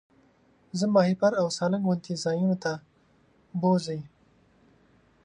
[0.77, 2.71] زه ماهیپر او سالنګ غوندې ځایونو ته
[3.59, 4.01] بوځئ.